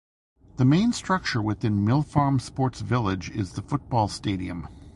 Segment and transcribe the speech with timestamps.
[0.57, 4.67] The main structure within Mill Farm Sports Village is the football stadium.